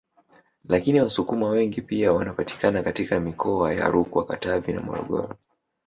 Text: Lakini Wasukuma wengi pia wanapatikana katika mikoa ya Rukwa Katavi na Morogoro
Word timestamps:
Lakini 0.69 1.01
Wasukuma 1.01 1.49
wengi 1.49 1.81
pia 1.81 2.13
wanapatikana 2.13 2.83
katika 2.83 3.19
mikoa 3.19 3.73
ya 3.73 3.87
Rukwa 3.89 4.25
Katavi 4.25 4.73
na 4.73 4.81
Morogoro 4.81 5.37